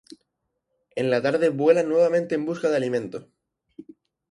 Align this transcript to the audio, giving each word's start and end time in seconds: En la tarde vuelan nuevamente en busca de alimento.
En 0.95 1.11
la 1.11 1.21
tarde 1.21 1.49
vuelan 1.49 1.87
nuevamente 1.87 2.33
en 2.33 2.43
busca 2.43 2.69
de 2.71 2.77
alimento. 2.77 3.29